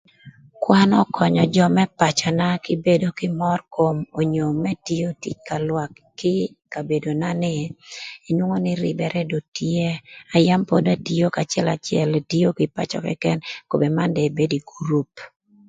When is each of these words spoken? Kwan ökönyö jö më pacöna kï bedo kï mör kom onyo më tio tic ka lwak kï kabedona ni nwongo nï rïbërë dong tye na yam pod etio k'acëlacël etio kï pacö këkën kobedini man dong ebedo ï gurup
Kwan 0.61 0.89
ökönyö 1.01 1.43
jö 1.55 1.65
më 1.75 1.83
pacöna 1.99 2.47
kï 2.63 2.81
bedo 2.87 3.07
kï 3.17 3.27
mör 3.41 3.59
kom 3.75 3.97
onyo 4.19 4.45
më 4.63 4.71
tio 4.85 5.09
tic 5.21 5.37
ka 5.47 5.57
lwak 5.67 5.91
kï 6.19 6.33
kabedona 6.73 7.29
ni 7.43 7.53
nwongo 8.35 8.57
nï 8.65 8.73
rïbërë 8.83 9.21
dong 9.31 9.47
tye 9.57 9.85
na 10.29 10.35
yam 10.47 10.61
pod 10.69 10.85
etio 10.95 11.25
k'acëlacël 11.35 12.11
etio 12.19 12.49
kï 12.57 12.73
pacö 12.77 12.97
këkën 13.05 13.39
kobedini 13.69 13.95
man 13.97 14.09
dong 14.15 14.27
ebedo 14.31 14.53
ï 14.59 14.67
gurup 14.69 15.11